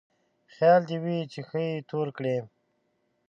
خيال 0.53 0.81
دې 0.89 0.97
وي 1.03 1.17
چې 1.31 1.39
ښه 1.47 1.59
يې 1.67 1.75
تور 1.89 2.07
کړې. 2.17 2.37